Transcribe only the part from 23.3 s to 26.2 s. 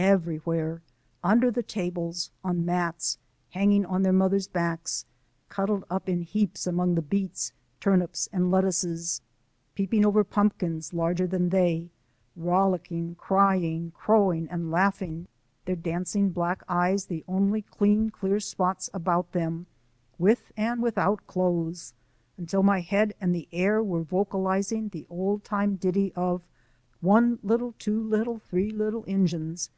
the air were vocalizing the old time ditty